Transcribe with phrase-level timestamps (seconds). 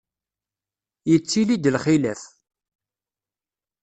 [1.09, 2.21] Yettili-d lxilaf.